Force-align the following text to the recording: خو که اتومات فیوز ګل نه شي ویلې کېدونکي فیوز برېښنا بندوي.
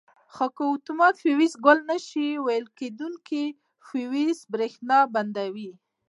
خو 0.33 0.45
که 0.55 0.63
اتومات 0.73 1.15
فیوز 1.23 1.53
ګل 1.65 1.79
نه 1.91 1.97
شي 2.07 2.25
ویلې 2.45 2.71
کېدونکي 2.79 3.43
فیوز 3.87 4.39
برېښنا 4.51 4.97
بندوي. 5.13 5.69